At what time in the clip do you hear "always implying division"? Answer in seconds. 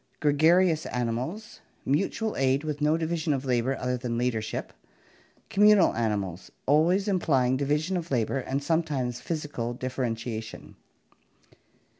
6.65-7.95